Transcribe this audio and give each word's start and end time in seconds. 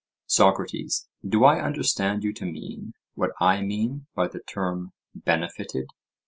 SOCRATES: 0.25 1.09
Do 1.29 1.45
I 1.45 1.59
understand 1.61 2.23
you 2.23 2.33
to 2.33 2.45
mean 2.47 2.95
what 3.13 3.33
I 3.39 3.61
mean 3.61 4.07
by 4.15 4.29
the 4.29 4.39
term 4.39 4.93
"benefited"? 5.13 5.89